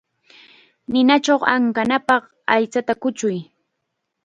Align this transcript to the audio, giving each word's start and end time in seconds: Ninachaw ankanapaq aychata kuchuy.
Ninachaw 0.91 1.41
ankanapaq 1.53 2.23
aychata 2.53 2.93
kuchuy. 3.01 3.37